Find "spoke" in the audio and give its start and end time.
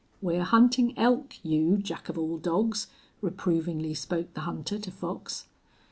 3.93-4.33